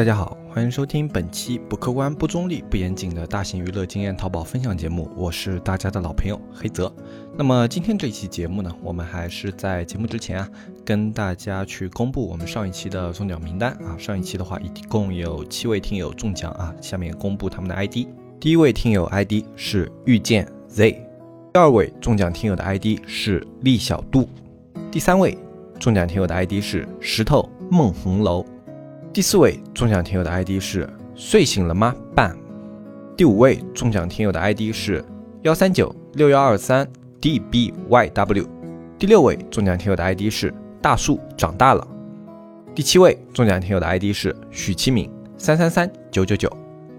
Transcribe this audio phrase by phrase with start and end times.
[0.00, 6.90] 大家好，欢迎收听本期不客观、不中立、不严谨的大型娱乐经验淘宝分享节目，我是大家的老朋友黑泽。
[7.36, 10.48] 那么今天这一期节目呢，我们还是在节目之前啊，
[10.86, 13.94] 跟大家去公布我们上一期的中奖名单啊。
[13.98, 18.06] 上一期的话，一共有七位听友中奖啊，下面公布他们的 ID。
[18.40, 20.92] 第一位听友 ID 是遇见 Z，
[21.52, 24.26] 第二位中奖听友的 ID 是厉小度，
[24.90, 25.36] 第三位
[25.78, 28.42] 中奖听友的 ID 是石头梦红楼。
[29.12, 31.92] 第四位中奖听友的 ID 是睡醒了吗？
[32.14, 32.36] 半。
[33.16, 35.04] 第五位中奖听友的 ID 是
[35.42, 36.88] 幺三九六幺二三
[37.20, 38.46] dbyw。
[38.96, 41.84] 第六位中奖听友的 ID 是大树长大了。
[42.72, 46.48] 第七位中奖听友的 ID 是许其敏三三三九九九。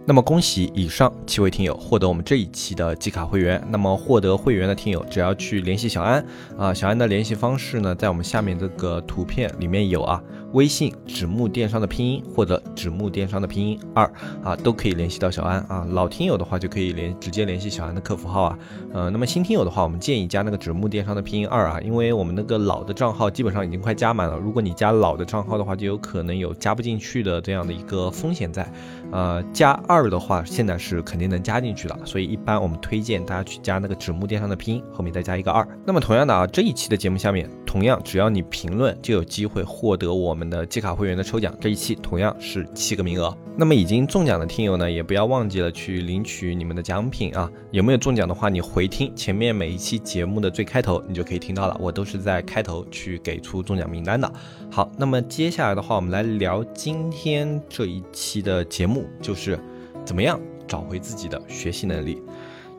[0.04, 3.64] 那么恭喜以上七位听友获得我们这一期的季卡会员。
[3.70, 6.26] 那么获得会员的听友只要去联系小安
[6.58, 10.22] 啊，小安的联系方式呢，在我们下面这个图片里面有啊。
[10.54, 14.06] 微信纸木电商的拼音或者纸木电商的拼音二
[14.44, 15.88] 啊，都可以联系到小安啊。
[15.92, 18.60] 老听友的话就可以联直接联系小安的客服号啊。
[18.94, 24.38] 呃，那么新听友的话，我们建议加那个纸木电商的拼音二啊，因为我们那个老的账号基本上已经快加满了。
[24.38, 28.72] 如果你加老的账号的话，就有可能有加不进去的这样的一个风险在。
[29.12, 35.68] 呃，加二的话，现在是肯定能加进去的，所以一般我们推荐大家去加那个纸木电商的拼音后面再加一个二。
[35.86, 37.50] 那么同样的啊，这一期的节目下面。
[37.66, 41.56] 同样，只要你评论，就有机会获得我们我们的季卡会员的抽奖。
[41.62, 43.32] 这一期同样是七个名额。
[43.56, 47.48] 那么已经中奖的听友呢，也不要忘记了去领取你们的奖品啊。
[47.70, 51.78] 有没有中奖的话，你回听前面每一期节目的最开头，你就可以听到了。
[51.80, 54.34] 我都是在开头去给出中奖名单的。
[54.72, 59.60] 好，那么接下来的话，我们来聊今天这一期的节目，就是
[60.04, 62.20] 怎么样找回自己的学习能力。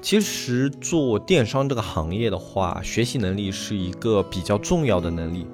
[0.00, 5.46] 其实做电商这个行业的话，学习能力是一个比较重要的能力。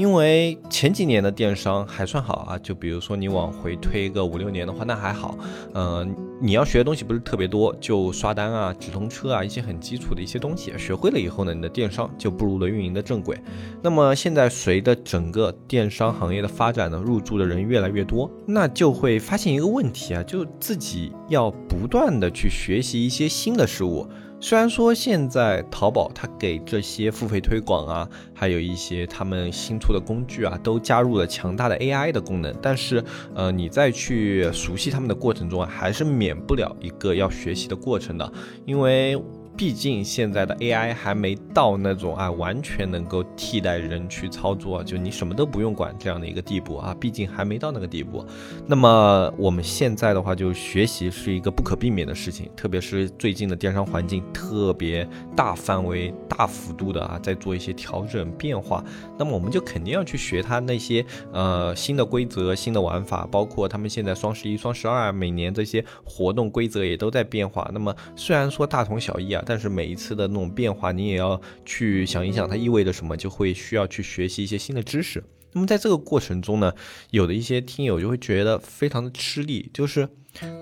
[0.00, 5.36] 因为前几年的电商还算好啊，就比如说你往回推个五六年的话，那还好。
[5.74, 13.38] 嗯，你要学的东西不是特别多，就刷单啊、直通车啊一些很基础的一些东西，学会了以后呢，你的电商就步入了运营的正轨。
[13.82, 24.08] 那么现在随着整个电商行业的发展呢，入驻的人越来越多，那就会发现一个问题啊，就自己要不断的去学习一些新的事物。
[24.42, 38.32] 虽然说现在淘宝它给这些付费推广啊，还有一些他们新出的工具啊，都加入了强大的 AI 的功能，但是呃，你在去熟悉他们的过程中啊，还是免不了一个要学习的过程的，
[38.64, 39.22] 因为。
[39.60, 48.24] 毕竟现在的 AI 还没到那种啊完全能够替代人去操作，就你什么都不用管这样的一个地步啊，毕竟还没到那个地步。
[48.66, 55.06] 那么我们现在的话，就学习是一个不可避免的事情，特别是最近的电商环境特别
[55.36, 58.82] 大范围、大幅度的啊在做一些调整变化，
[59.18, 61.04] 那么我们就肯定要去学它那些
[61.34, 67.70] 呃新的规则、新的玩法，包括他们现在双十一、双十二每年这些活动规则也都在变化。
[67.74, 69.44] 那么虽然说大同小异啊。
[69.50, 75.24] 但是每一次的那种变化，你也要去想一想，它意味着什么，就会需要去学习一些新的知识。
[75.52, 76.72] 那么在这个过程中呢，
[77.10, 80.08] 有的一些听友就会觉得非常的吃力，就是。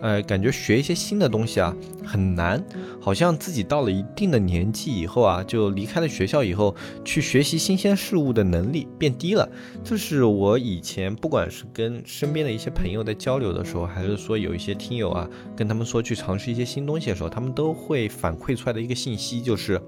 [0.01, 1.75] 呃，感觉学一些新的东西啊
[2.05, 2.63] 很难，
[3.01, 6.75] 好像自己到了一定的年纪以后啊，就离开了学校以后，
[7.05, 9.49] 去学习新鲜事物的能力变低了。
[9.85, 19.81] 这是我以前不管是跟身边的一些朋友在交流的时候，还是说有一些听友啊，跟他们说去尝试一些新东西的时候，他们都会反馈出来的一个信息，就是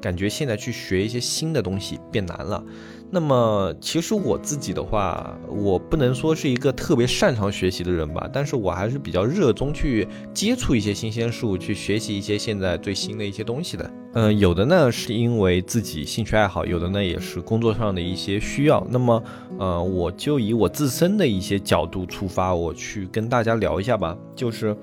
[0.00, 2.64] 感觉现在去学一些新的东西变难了。
[3.08, 13.90] 那么其实我自己的话，我不能说是一个特别擅长学习的人吧，但是我还是比较热衷去接触一些新鲜事物，去学习一些现在最新的一些东西的。
[14.14, 18.86] 嗯，有的呢是因为自己兴趣爱好，有的呢也是工作上的一些需要。
[18.90, 19.22] 那么，
[19.58, 24.16] 呃，我就以我自身的一些角度出发，我去跟大家聊一下吧。
[24.34, 24.74] 就是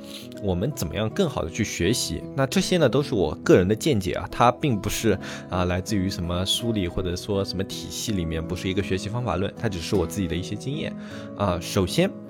[0.44, 2.22] 我们怎么样更好的去学习。
[2.36, 5.18] 那这些呢都是我个人的见解啊，它并不是
[5.50, 10.96] 啊来自于什么书里或者说什么体系里面，不是一个学习方法论，它只是我自己的一些经验
[11.38, 11.58] 啊。
[11.60, 12.23] 首先。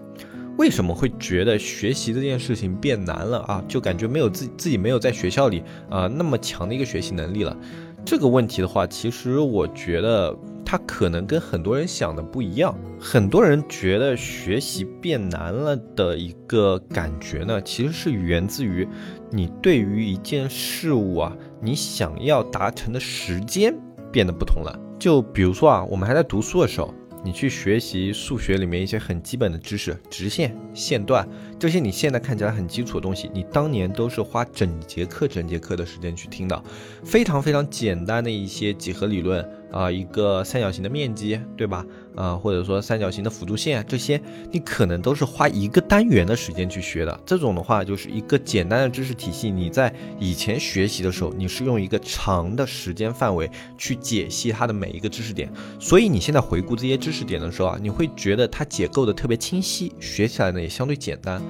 [0.57, 3.63] 为什么会觉得学习这件事情变难了啊？
[3.67, 7.57] 就感觉没有自自己没有在学校里啊那么强的一个学习能力了。
[8.05, 12.77] 这个问题的话，其实我觉得它可能跟很多人想的不一样。
[12.99, 18.87] 很多人觉得学习变难了的一个感觉呢，其实是源自于
[19.31, 23.73] 你对于一件事物啊，你想要达成的时间
[24.11, 24.77] 变得不同了。
[24.99, 26.93] 就比如说啊，我们还在读书的时候。
[27.23, 31.27] 你去学习数学里面一些很基本的知识，直线、线段
[31.57, 36.63] 这些，你现在看起来很基础的东西，你当年都是花整节课、整节课的时间去听的，
[37.03, 41.85] 非常非常简单的一些几何理论啊，一个三角形的面积，对吧？
[42.15, 44.21] 啊，或者说三角形的辅助线啊这些，
[44.51, 47.19] 你可能都是花一个单元的时间去学的。
[47.25, 49.49] 这种的话，就是一个简单的知识体系。
[49.51, 61.41] 你在以前学习的时候，你是用一个长的时间范围去解析它的每一个知识点，所以你现在回顾这些知识点的时候啊，你会觉得它解构的特别清晰，学起来呢也相对简单。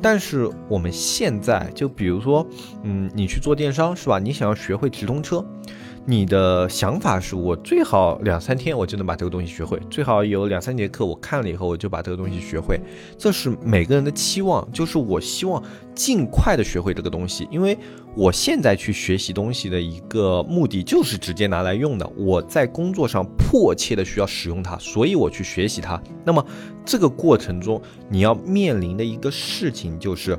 [0.00, 2.44] 但是我们现在就比如说，
[2.82, 4.18] 嗯，你去做电商是吧？
[4.18, 5.44] 你想要学会直通车。
[6.04, 12.80] 你的想法是我最好两三天我就能把这个东西学会，最好有两三节课我看了以后我就把这个东西学会，
[13.16, 15.62] 这是每个人的期望，就是我希望
[15.94, 17.78] 尽快的学会这个东西，因为
[18.16, 26.02] 我现在去学习东西的一个目的就是直接拿来用的，我在工作上迫切的需要使用它，所以我去学习它。
[26.24, 26.44] 那么
[26.84, 30.36] 这个过程中你要面临的一个事情就是。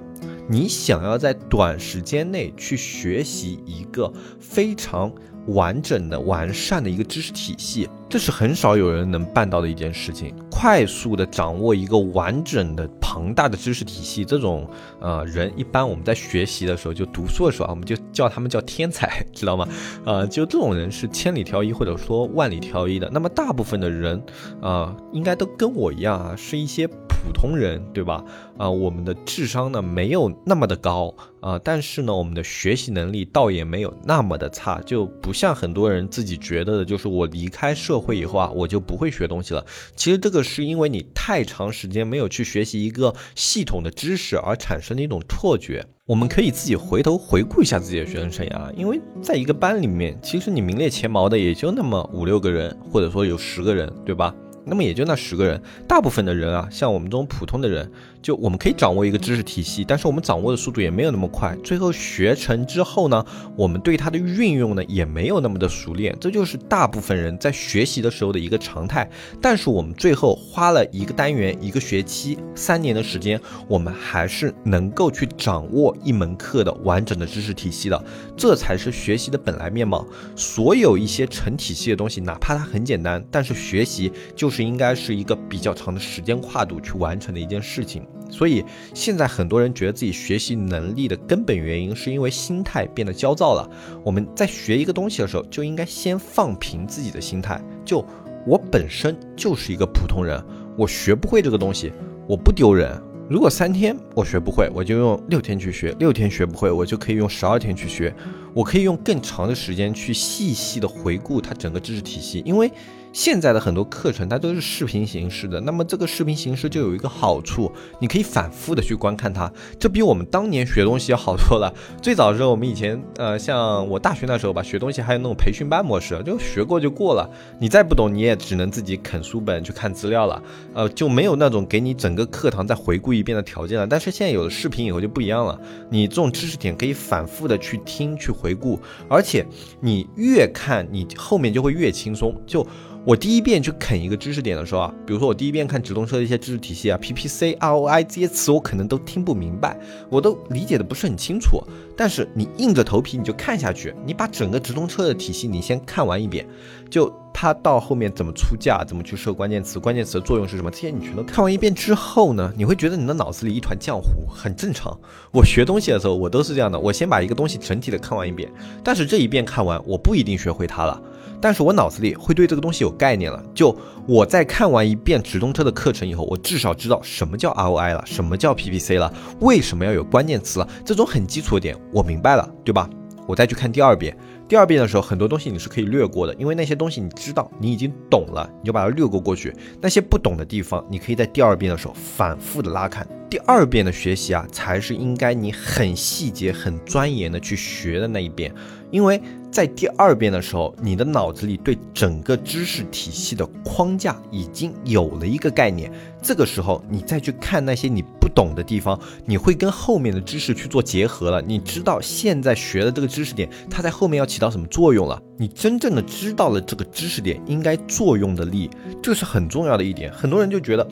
[0.50, 5.12] 你想要在短时间内去学习一个非常
[5.48, 10.34] 完整的、完善的一个知识体系，这是很少有人能办到的一件事情。
[10.50, 14.66] 快速的掌握一个完整的、庞大的知识体系，这种
[15.01, 19.68] 呃人，一般我们在学习的时候，就读书的时候啊，我们就叫他们叫天才， 知道吗？
[20.06, 23.10] 呃，就这种人是千里挑一，或者说万里挑一的。
[23.12, 24.24] 那么大部分的人
[24.62, 26.90] 啊，应该都跟我一样啊，是一些。
[27.24, 28.24] 普通人对吧？
[28.58, 39.66] 啊，我们的智商呢没有那么的高啊，但是呢，我们的学习能力倒也没有那么的差，就不像很多人自己觉得的，就是我离开社会以后啊，我就不会学东西了。
[39.96, 45.86] 其实这个是因为你太长时间没有去学习一个系统的知识而产生的一种错觉。
[46.06, 54.36] 我们可以自己回头回顾一下自己的学生生涯，因为在一个班里面，其实你名列前茅的也就那么五六个人，或者说有十个人，对吧？
[54.65, 57.92] 那么也就那十个人，大部分的人啊，像我们这种普通的人。
[58.24, 61.54] 就我们可以掌握一个知识体系，但是我们掌握的速度也没有那么快。
[61.62, 63.25] 最后学成之后呢，
[63.57, 66.15] 我们对它的运用呢也没有那么的熟练。
[66.21, 69.10] 这就是大部分人在学习的时候的一个常态。
[69.42, 73.38] 但是我们最后花了一个单元、一个学期、三年的时间，
[73.68, 78.06] 我们还是能够去掌握一门课的完整的知识体系的。
[78.38, 80.07] 这才是学习的本来面貌。
[80.33, 88.06] 所有一些成体系的东西，哪怕它很简单，但是学习就是应该是一个比较长的时间跨度去完成的一件事情。
[88.30, 88.64] 所以
[88.94, 93.70] 现在很多人觉得自己学习能力的根本原因，是因为心态变得焦躁了。
[94.04, 97.60] 我们在学一个东西的时候，就应该先放平自己的心态。
[97.84, 98.06] 就
[98.46, 100.40] 我本身就是一个普通人，
[100.78, 101.92] 我学不会这个东西，
[102.28, 103.02] 我不丢人。
[103.30, 108.14] 如果三天我学不会，我就用六天去学；六天学不会，我就可以用十二天去学。
[108.54, 112.72] 我可以用更长的时间去细细的回顾它整个知识体系，因为。
[113.13, 121.71] 现在的很多课程它都是视频形式的，那么这个视频形式就有一个好处，你可以反复的去观看它，这比我们当年学东西要好多了。
[122.01, 127.30] 最早的时候，我们以前呃，像我大学那时候吧，学东西还有那种培训班模式，就学过就过了，
[127.60, 130.42] 你再不懂你也只能自己啃书本去看资料了，
[130.74, 133.86] 呃，就没有那种给你整个课堂再回顾一遍的条件了。
[133.86, 139.45] 但是现在有了视频以后就不一样了，你这种知识点可以反复的去听去回顾，而且
[139.80, 142.66] 你越看你后面就会越轻松，就。
[143.06, 149.78] 我第一遍去啃一个知识点的时候啊，比如说我第一遍看直通车的一些知识体系啊，PPC、ROI 这些词我可能都听不明白，
[150.10, 151.62] 我都理解的不是很清楚。
[151.98, 156.48] 但是你硬着头皮你就看下去，你把整个直通车的体系你先看完一遍，
[156.90, 164.98] 就它到后面怎么出价，怎么去设关键词，关键词的作用是什么，这些你全都看完一遍之后呢，你会觉得你的脑子里一团浆糊，很正常。
[165.34, 168.50] 我学东西的时候我都是这样的，我先把一个东西整体的看完一遍，
[168.81, 171.02] 但是这一遍看完我不一定学会它了。
[171.44, 173.44] 但是我脑子里会对这个东西有概念了。
[173.54, 182.90] 就我在看完一遍直通车的课程以后，我至少知道什么叫 ROI 了，什么叫 PPC 了，为什么要有关键词了，这种很基础的点我明白了，对吧？
[183.28, 189.54] 我再去看第二遍，第二遍的时候，很多东西你是可以略过的，因为那些东西你知道，你已经懂了，你就把它略过过去。
[189.81, 193.06] 那些不懂的地方，你可以在第二遍的时候反复的拉看。
[193.30, 198.50] 第二遍的学习啊，才是应该你很细节、很钻研的去学的那一遍，
[198.92, 199.21] 因为。
[199.54, 205.92] 在第二遍的时候，你的脑子里对整个知识体系的框架已经有了一个概念。
[206.24, 211.40] 这个时候，你再去看那些你不懂的地方，你会跟后面的知识去做结合了。
[211.40, 215.22] 你知道现在学的这个知识点，它在后面要起到什么作用了？
[215.38, 218.72] 你真正的知道了这个知识点应该作用的力，
[219.04, 220.12] 这是很重要的一点。
[220.12, 220.88] 很多人就觉得，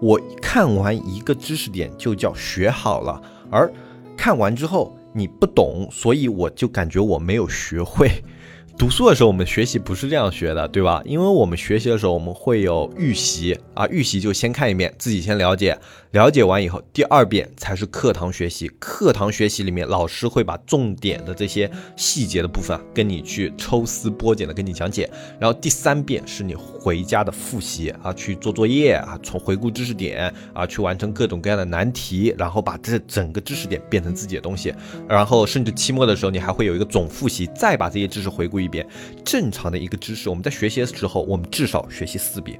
[0.00, 3.20] 我看完一个知识点就叫学好了，
[3.50, 3.70] 而
[4.16, 4.96] 看完之后。
[5.16, 8.10] 你不懂，所以我就感觉我没有学会。
[8.78, 11.00] 读书的时候，我们学习不是这样学的，对吧？
[11.06, 15.78] 因为我们学习的时候，我们会有预习啊，预习就先看一遍，自己先了解。
[16.16, 18.68] 了解完以后，第二遍才是课堂学习。
[18.78, 25.10] 课堂学习里面，老师会把重点的这些细节的部分跟你去抽丝剥茧的跟你讲解。
[25.38, 34.72] 然后第三遍是你回家的复习啊，去做作业啊，从回顾知识点啊，去完成各种各样的难题，然后把这整个知识点变成自己的东西。
[35.06, 38.88] 然后甚至期末的时候，你还会有一个总复习，再把这些知识回顾一遍。
[39.22, 42.58] 正常的一个知识，我们在学习的时候，我们至少学习四遍。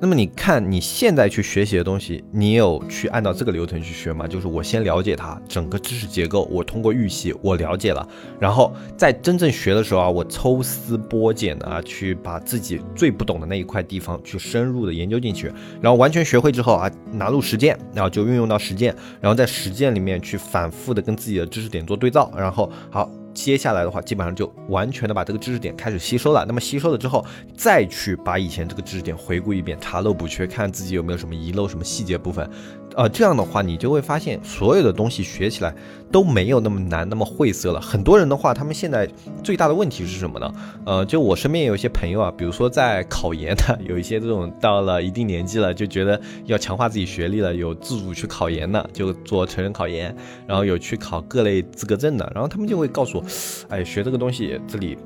[0.00, 4.28] 那么你看你现在去学习的东西，你有去按照这个流程去学吗？
[4.28, 23.10] 就是我先了解它整个知识结构，我通过预习我了解了，然后在真正学的时候啊，我抽丝剥茧的啊，去把自己最不懂的那一块地方去深入的研究进去，然后完全学会之后啊，拿入实践，然后就运用到实践，然后在实践里面去反复的跟自己的知识点做对照，然后好。
[23.38, 26.44] 接下来的话，基本上就完全的把这个知识点开始吸收了。
[26.44, 27.24] 那么吸收了之后，
[27.56, 32.50] 再去把以前这个知识点回顾一遍，查漏补缺，看自己有没有什么遗漏、什么细节部分。
[32.98, 35.72] 呃，这样的话，你就会发现所有的东西学起来
[36.10, 37.80] 都没有那么难，那么晦涩了。
[37.80, 39.08] 很多人的话，他们现在
[39.40, 40.52] 最大的问题是什么呢？
[40.84, 50.12] 呃，就我身边有一些朋友啊，比如说在考研的， 有一些这种到了一定年纪了，就觉得要强化自己学历了，有自主去考研的，就做成人考研，
[50.44, 53.24] 然后有去考各类资格证的，然后他们就会告诉我，
[53.68, 54.98] 哎，学这个东西这里。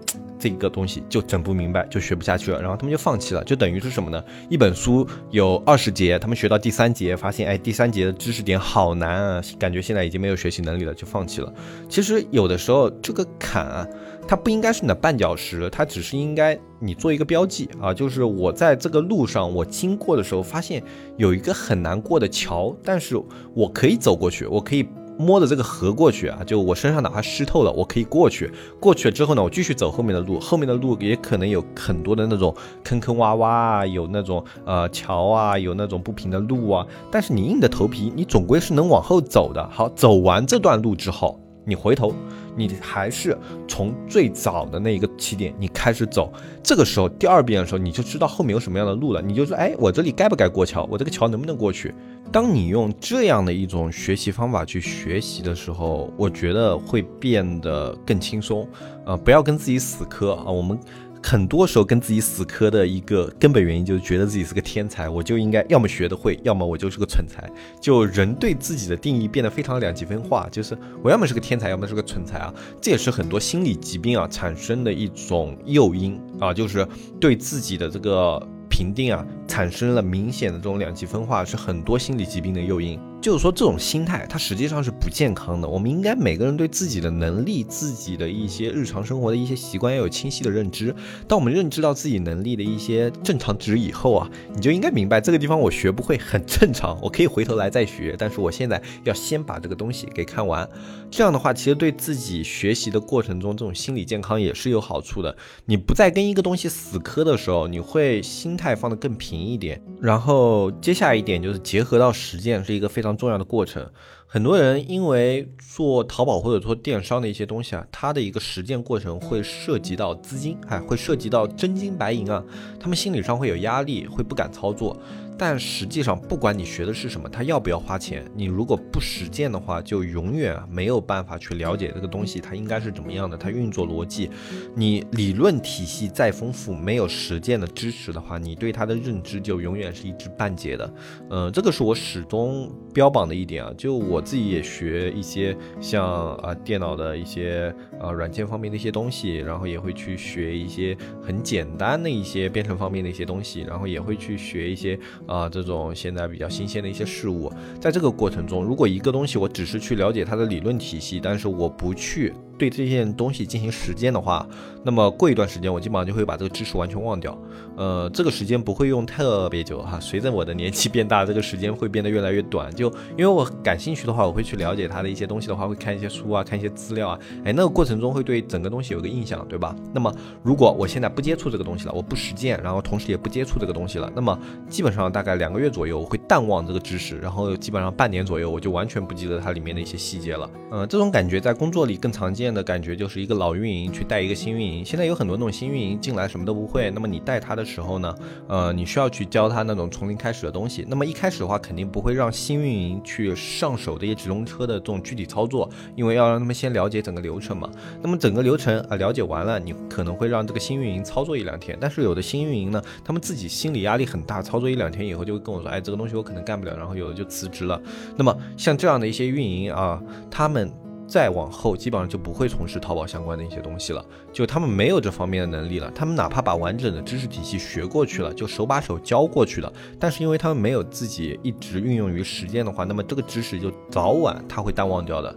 [0.42, 4.20] 这个东西就整不明白，就学不下去了，然后他们就放弃了，就等于是什么呢？
[4.48, 11.54] 一本书有二十节，他们学到第三节，发现哎，第三节的知识点好难啊，感觉现在已经没有学习能力了，就放弃了。
[11.88, 13.86] 其实有的时候这个坎啊，
[14.26, 20.82] 它不应该是你的绊脚石，它只是应该你做一个标记啊，就是我在这个路上我经过的时候，发现
[21.16, 23.16] 有一个很难过的桥，但是
[23.54, 24.84] 我可以走过去，我可以。
[25.18, 28.50] 摸着这个河过去啊，就我身上哪怕湿透了，我可以过去。
[28.80, 36.86] 过去了之后呢，我继续走后面的路，后面的路也可能有很多的那种坑坑洼洼啊，有那种呃桥啊，有那种不平的路啊。
[37.10, 39.68] 但是你硬着头皮，你总归是能往后走的。
[39.70, 42.12] 好，走完这段路之后，你回头，
[42.56, 46.32] 你还是从最早的那一个起点你开始走。
[46.62, 49.20] 这个时候第二遍的时候，你就知道后面有什么样的路了。
[49.20, 50.86] 你就说，哎，我这里该不该过桥？
[50.90, 51.94] 我这个桥能不能过去？
[52.30, 58.66] 当你用这样的一种学习方法去学习的时候，我觉得会变得更轻松。
[59.04, 60.44] 呃，不要跟自己死磕啊！
[60.44, 60.78] 我们
[61.22, 67.50] 很多时候跟自己死磕的一个根本原因，就是觉得自己是个天才，我就应该要么学得会，要么我就是个蠢材。
[67.80, 72.52] 就人对自己的定义变得非常两极分化，就是我要么是个天才，要么是个蠢材啊！
[72.80, 76.86] 这也是很多心理疾病啊产生的一种诱因啊，就是
[77.20, 78.46] 对自己的这个。
[78.72, 79.22] 评定啊，
[79.52, 82.98] 产生了明显的这种两极分化，是很多心理疾病的诱因。
[83.20, 85.68] 就是说，这种心态它实际上是不健康的。
[85.68, 90.92] 我们应该每个人对自己的能力、自己的一些日常生活的一些习惯要有清晰的认知。
[91.28, 98.16] 当我们认知到自己能力的一些正常值以后啊，你就应该明白这个地方我学不会很正常，我可以回头来再学。
[98.18, 100.68] 但是我现在要先把这个东西给看完。
[101.08, 105.36] 这样的话，其实对自己学习的过程中这种心理健康也是有好处的。
[105.66, 109.80] 你不再跟一个东西死磕的时候，你会心态放得更平一点。
[110.00, 113.12] 然后接下来一点就是结合到实践，是一个非常。
[113.12, 113.88] 重要的过程，
[114.26, 122.42] 很多人因为做淘宝或者做电商的一些东西啊，它的一个实践过程会涉及到资金，哎，会涉及到真金白银啊，
[122.80, 124.96] 他们心理上会有压力，会不敢操作。
[125.44, 134.30] 但实际上，不管你学的是什么，它要不要花钱，你如果不实践的话，就永远没有办法去了解这个东西它应该是怎么样的，它运作逻辑。
[134.72, 140.94] 你理论体系再丰富，没有实践的支持的话，你对它的认知就永远是一知半解的。
[141.28, 143.72] 嗯，这个是我始终标榜的一点啊。
[143.76, 154.96] 就我自己也学一些像啊电脑的一些啊软件方面的一些东西，然后也会去学一些很简单的一些编程方面的一些东西，然后也会去学一些。
[155.32, 162.34] 啊，这种现在比较新鲜的一些事物，在这个过程中，如果一个东西我只是去了解它的理论体系，但是我不去。
[162.58, 164.46] 对这件东西进行实践的话，
[164.84, 167.36] 那么过一段时间我基本上就会把这个知识完全忘掉。
[167.76, 172.72] 呃，这个时间不会用特别久哈，随着我的年纪变大，这个时间会变得越来越短。
[172.74, 177.18] 就因为我感兴趣的话，我会去了解它的一些东西的话，会看一些书啊，看一些资料啊。
[177.44, 179.74] 哎，那个过程中会对整个东西有个印象，对吧？
[179.92, 190.48] 那么如果我现在不接触这个东西了，我不实践，然后同时也不接触这个东西了，那么基本上大概两个月左右我会淡忘这个知识，然后基本上半年左右我就完全不记得它里面的一些细节了。
[190.70, 192.41] 嗯，这种感觉在工作里更常见。
[192.42, 194.84] 见的感觉就是一个老运营去带一个新运营。
[194.84, 198.14] 现在有很多那种新运营进来什么都不会，那么你带他的时候呢，
[198.48, 200.84] 呃，你需要去教他那种从零开始的东西。
[200.88, 207.70] 那么一开始的话，肯定不会让新运营去上手这些直通车的这种具体操作，因为要让他们先了解整个流程嘛。
[208.02, 211.78] 那么整个流程啊了解完了，你可能会让这个新运营操作一两天。
[211.80, 217.80] 但是有的新运营呢，他们自己心理压力很大，操作一两天以后就会跟我说，哎，这个东西我可能干不了，然后有的就辞职了。
[218.16, 220.72] 那么像这样的一些运营啊，他们
[221.12, 224.02] 再往后基本上就不会从事淘宝相关的一些东西了，
[224.32, 225.92] 就他们没有这方面的能力了。
[225.94, 235.36] 他们哪怕把完整的知识体系学过去了，就手把手教过去了，但是因为他们没有自己一直运用于实践的话，那么这个知识就早晚他会淡忘掉的。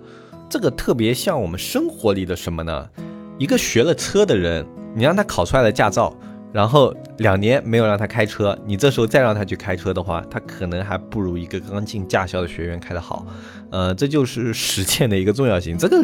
[0.49, 2.89] 这个特别像我们生活里的什么呢？
[3.37, 4.65] 一个学了车的人，
[4.95, 6.15] 你让他考出来了驾照。
[6.53, 13.27] 然后两年没有让他开车，你这时候再让他去开车的话，他可能还不如一个刚进驾校的学员开得好。
[13.71, 15.77] 呃，这就是实践的一个重要性。
[15.77, 16.03] 这个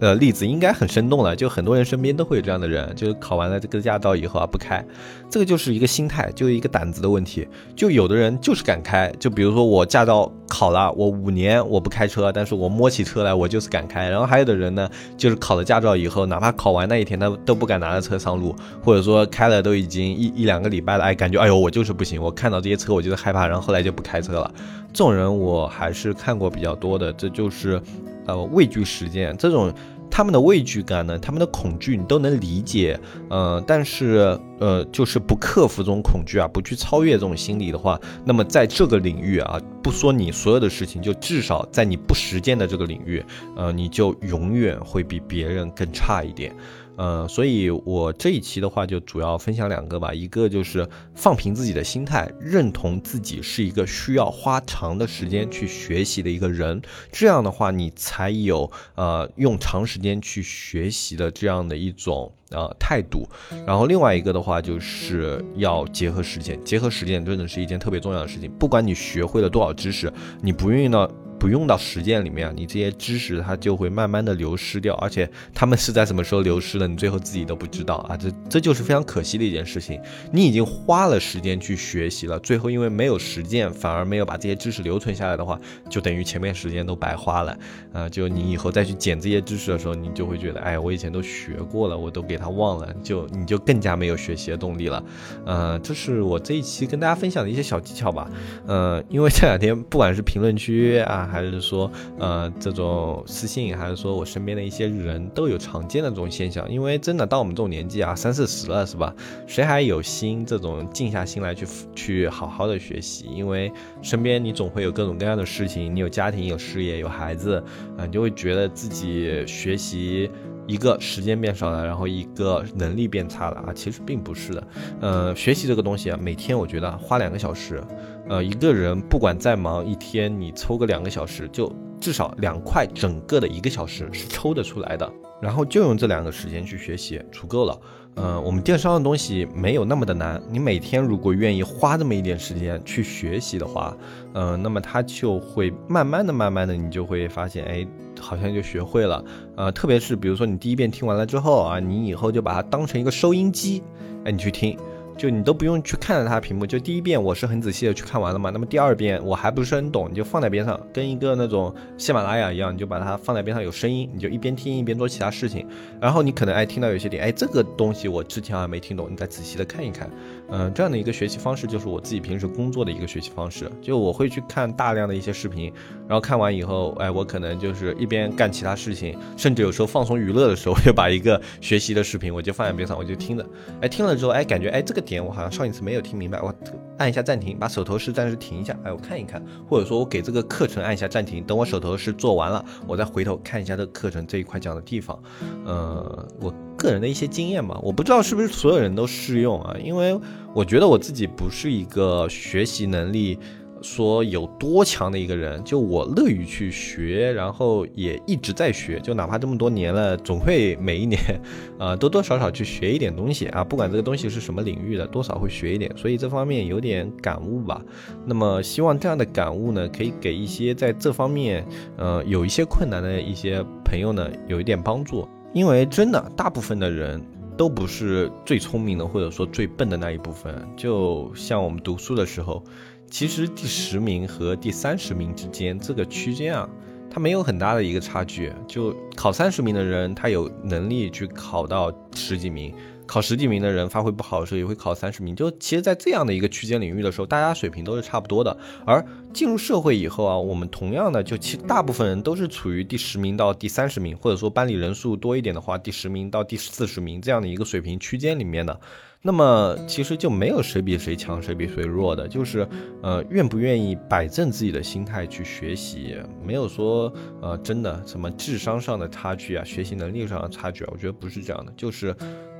[0.00, 4.84] 呃例子应该很生动了，就很多人身边都会有这样的人，就是考完了这个驾照以后啊不开，
[5.30, 7.46] 这个就是一个心态，就一个胆子的问题。
[7.74, 14.08] 就有的人就是敢开，就比如说我驾照考了，我五年我不开车，但是我摸起车来我就是敢开。
[14.08, 24.52] 然后还有的人呢，就是考了驾照以后，哪怕考完那一天他都不敢拿着车上路，或者说开了都已经一一两个礼拜了，哎，感觉哎呦我就是不行，我看到这些车我就是害怕，然后后来就不开车了。
[24.96, 27.78] 这种人我还是看过比较多的，这就是，
[28.24, 29.70] 呃，畏惧实践这种
[30.10, 32.98] 他们的畏惧感呢，他们的恐惧你都能理解，
[33.28, 43.22] 呃，但是呃，就是不克服这种恐惧啊，不去超越这种心理的话，那么在这个领域啊，不说你所有的事情，就至少在你不实践的这个领域，
[43.54, 46.56] 呃，你就永远会比别人更差一点。
[46.96, 56.80] 呃，所以我这一期的话就主要分享两个吧，一个就是放平自己的心态，认同自己是一个需要花长的时间去学习的一个人，
[57.12, 63.28] 这样的话你才有呃用长时间去学习的这样的一种呃态度。
[63.66, 68.50] 然后另外一个的话就是要结合实践，结合实践真的是一件特别重要的事情。
[68.58, 71.08] 不管你学会了多少知识，你不用呢。
[71.38, 78.16] 不用到实践里面，你这些知识它就会慢慢的流失掉，而且他们是在什么时候流失的，你最后自己都不知道啊！
[78.16, 80.00] 这这就是非常可惜的一件事情。
[80.32, 85.60] 你已经花了时间去学习了，最后因为没有实践，反而没有把这些知识留存下来的话，
[85.90, 87.54] 就等于前面时间都白花了
[87.92, 88.08] 啊！
[88.08, 95.04] 就你以后再去捡这些知识的时候，你就会觉得，哎，我以前都学过了，我都给它忘了，就你就更加没有学习的动力了。
[95.44, 98.30] 呃，这是我这一期跟大家分享的一些小技巧吧。
[98.66, 101.24] 呃，因为这两天不管是评论区啊。
[101.26, 106.70] 还是说，呃，这种私信，还是说我身边的一些人都有常见的这种现象。
[106.70, 109.14] 因为真的到我们这种年纪啊，三四十了，是吧？
[109.46, 113.26] 谁还有心这种静下心来去去好好的学习？
[113.34, 117.62] 因为身边你总会有各种各样的事情，你有家庭、有事业、有孩子，
[117.98, 120.30] 啊，你就会觉得自己学习
[120.66, 123.72] 一个时间变少了，然后一个能力变差了啊。
[123.74, 124.68] 其实并不是的，
[125.00, 127.82] 呃，学习这个东西啊，每天我觉得花两个小时。
[128.28, 135.08] 呃，一个人不管再忙，一天你抽个两个小时，就至少两块整个的一个小时是抽得出来的。
[135.40, 137.78] 然后就用这两个时间去学习，足够了。
[138.14, 143.94] 呃，我们电商的东西没有那么的难，你每天如果愿意花这么一点时间去学习的话，
[144.32, 147.86] 呃，那么它就会慢慢的、慢慢的，你就会发现，哎，
[148.18, 149.22] 好像就学会了。
[149.54, 153.82] 呃，特别是比如说你第一遍听完了之后啊，你以后就把它当成一个收音机，
[154.24, 154.78] 哎，你去听。
[155.16, 158.50] 就你都不用去看着它屏幕，就第一遍我是很仔细的去看完了嘛。
[158.50, 165.66] 那么第二遍我还不是很懂，你就放在边上，跟一个那种喜马拉雅一样，你就把它放在边上有声音，你就一边听一边做其他事情。
[166.00, 170.10] 然后你可能哎听到有些点，哎这个东西我之前好像没听懂，你再仔细的看一看。
[170.50, 173.70] 嗯，这样的一个学习方式就是我自己平时工作的一个学习方式。
[173.80, 175.72] 就我会去看大量的一些视频，
[176.06, 183.46] 然后看完以后，哎我可能就是一边干其他事情，甚至有时候放松娱乐的时候，我就把一个学习的视频我就放在边上，我就听着。
[183.80, 185.06] 哎听了之后，哎感觉哎这个。
[185.06, 186.52] 点我好像上一次没有听明白，我
[186.98, 195.16] 按一下暂停，把手头事暂时停一下，哎，我看一看，或者说我给这个课程按一下暂停，等我手头事做完了，我再回头看一下这个课程这一块讲的地方。
[195.64, 200.18] 呃，我个人的一些经验吧，我不知道是不是所有人都适用啊，因为
[200.54, 203.38] 我觉得我自己不是一个学习能力。
[203.82, 211.20] 说有多强的一个人，就我乐于去学，然后也一直在学，就哪怕这么多年了，总会每一年，
[211.78, 217.80] 呃，多多少少去学一点东西啊，不管这个东西是什么领域的，多少会学一点，所以这方面有点感悟吧。
[218.24, 221.64] 那么希望这样的感悟呢，可以给一些在这方面，
[221.98, 225.28] 呃，有一些困难的一些朋友呢，有一点帮助。
[225.56, 227.18] 因为真的，大部分的人
[227.56, 230.54] 都不是最聪明的，或者说最笨的那一部分。
[230.76, 232.62] 就像我们读书的时候。
[233.08, 236.68] 其实第十名和第三十名之间这个区间啊。
[237.08, 242.74] 它没有很大的一个差距，就考三十名的人，他有能力去考到十几名。
[243.06, 245.34] 考十几名的人发挥不好的时候，也会考三十名。
[245.34, 248.56] 就其实，在这样的一个区间领域的时候，大家水平都是差不多的。
[248.84, 258.78] 而进入社会以后啊，我们同样的，就其大部分人都是处于第十名到第三十名，或者说班里人数多一点的话，第十名到第四十名这样的一个水平区间里面的。
[259.22, 262.68] 那么其实就没有谁比谁强，谁比谁弱的，就是
[263.02, 272.14] 呃愿不愿意摆正自己的心态去学习，没有说呃真的什么智商上的差距啊，学习能力上的差距啊，我觉得不是这样的，就是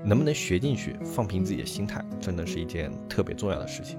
[0.06, 3.98] 能不能学进去，放平自己的心态，真的是一件特别重要的事情。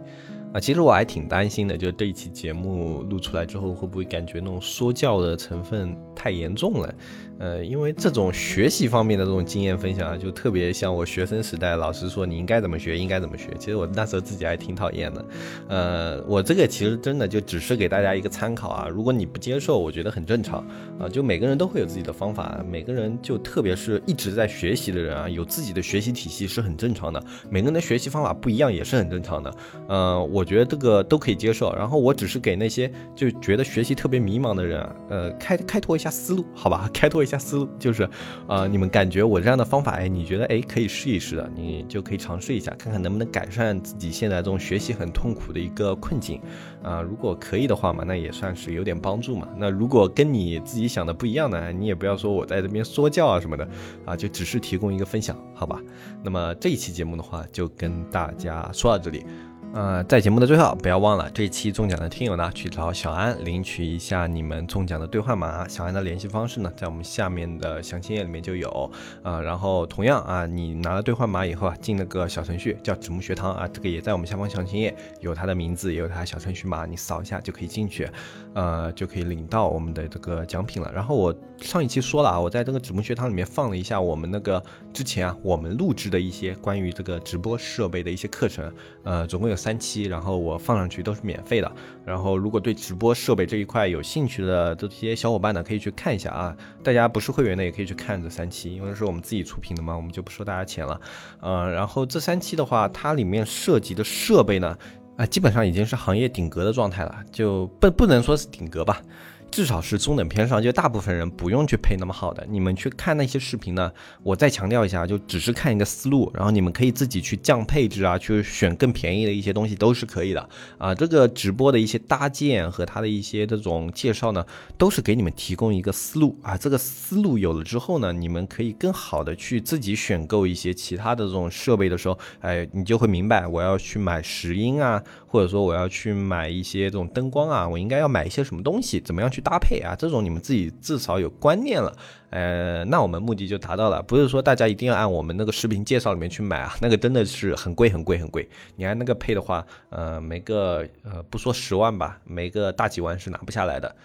[0.54, 6.96] 啊，其实我还挺担心的，就这一期节目录出来之后，会不会感觉那种说教的成分太严重了？
[7.40, 13.52] 呃，因为这种学习方面的这种经验分享啊，就特别像我学生时代老师说你应该怎么学，应该怎么学。
[13.60, 15.26] 其实我那时候自己还挺讨厌的。
[15.68, 20.66] 呃，我这个其实真的就只是给大家一个参考啊，如果你不接受，我觉得很正常
[20.98, 21.08] 啊。
[21.08, 27.24] 就每个人都会有自己的方法，每个人就特别是一直在学习的人啊，有自己的学习体系是很正常的。
[27.52, 29.54] 每个人的学习方法不一样也是很正常的。
[29.88, 30.37] 呃，我。
[30.38, 38.08] 我觉得这个都可以接受，然后我只是给那些就觉得学习特别迷茫的人，呃，开开拓一下思路，好吧， 开拓一下思路，就是，
[38.48, 46.40] 呃，你们感觉我这样的方法，哎，你觉得哎可以试一试的，你就可以尝试一下，看看能不能改善自己现在这种学习很痛苦的一个困境，
[46.84, 49.48] 啊，如果可以的话嘛，那也算是有点帮助嘛。
[49.58, 53.68] 那如果跟你自己想的不一样呢，你也不要说我在这边说教啊什么的，
[54.06, 55.82] 啊，就只是提供一个分享，好吧。
[56.24, 59.26] 那么这一期节目的话，就跟大家说到这里。
[59.74, 65.68] 呃，在节目的最后，不要忘了这一期中奖的听友呢，去找小安领取一下你们中奖的兑换码。
[65.68, 68.90] 小安的联系方式呢，在我们下面的详情页里面就有。
[69.22, 78.10] 啊，然后同样啊，你拿了兑换码以后啊，进那个小程序叫纸木学堂啊，这个也在我们下方详情页有他的名字，也有他小程序码，你扫一下就可以进去，
[78.56, 80.92] 呃，就可以领到我们的这个奖品了。
[80.92, 88.72] 然后我上一期说了啊，我在这个纸木学堂里面放了一下我们那个之前啊，我们录制的一些关于这个直播设备的一些课程，
[89.04, 89.58] 呃，总共有。
[89.58, 91.70] 三期，然后我放上去都是免费的。
[92.06, 96.56] 然后如果对直播设备这一块有兴趣的这些小伙伴呢，可以去看一下啊。
[96.84, 101.02] 大家不是会员的也可以去看这三期，因为是我们自己出品的嘛，我们就不收大家钱了。
[101.42, 104.78] 嗯，然后这三期的话，它里面涉及的设备呢，
[105.18, 109.02] 啊，基本上已经是行业顶格的状态了，就不不能说是顶格吧。
[109.50, 112.46] 至少是中等偏上，就大部分人不用去配那么好的。
[112.48, 120.94] 你们去看那些视频呢，我再强调一下，就只是看一个思路，然后你们可以自己去降配置啊，去选更便宜的一些东西都是可以的啊。
[120.94, 124.46] 这个直播的一些搭建和它的一些这种介绍呢，
[124.78, 126.56] 都是给你们提供一个思路啊。
[126.56, 139.37] 这个思路有了之后呢，你们可以更好的去自己选购一些其他的这种设备的时候，哎，你就会明白我要去买石英啊，或者说我要去买一些这种灯光啊，我应该要买一些什么东西，怎么样去。
[139.38, 141.96] 去搭配啊，这种你们自己至少有观念了，
[142.32, 144.02] 呃，那我们目的就达到了。
[144.02, 148.50] 不是说大家一定要按我们那个视频介绍里面去买啊，那个真的是很贵很贵很贵。
[148.78, 153.96] 你按那个配的话，呃，没个呃不说十万吧，没个大几万是拿不下来的，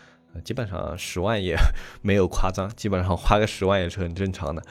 [0.44, 1.56] 基本上十万也
[2.02, 4.62] 没有夸张，基本上花个十万也是很正常的。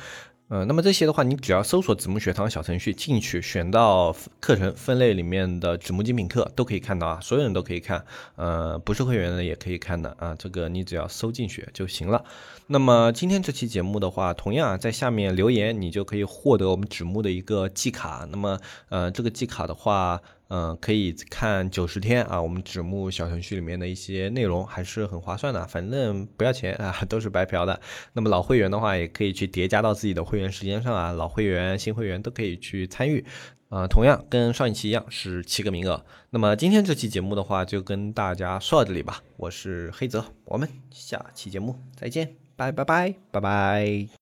[0.52, 8.04] 呃，那么这些的话，你只要搜索“子木学堂”小程序进去，选到课程分类里面的“子木精品课”都可以看到啊，所有人都可以看，
[8.36, 12.26] 呃，不是会员的也可以看的啊，这个你只要搜进去就行了。
[12.68, 18.28] 那么今天这期节目的话，同样啊，在下面留言，你就可以获得我们子木的一个季卡。
[18.30, 18.60] 那么，
[18.90, 20.22] 呃，这个季卡的话。
[20.54, 27.80] 嗯，可以看九十天啊，我们纸木小程序里面的一些内容还是很划算的，反正不要钱啊，都是白嫖的。
[28.12, 33.24] 那么老会员的话，也可以去叠加到自己的会员时间上啊，老会员、新会员都可以去参与。
[33.70, 36.06] 啊，同样跟上一期一样是七个名额。
[36.32, 39.24] 那么今天这期节目的话，就跟大家说到这里吧。
[39.38, 44.10] 我是黑泽，我们下期节目再见，拜拜拜拜拜。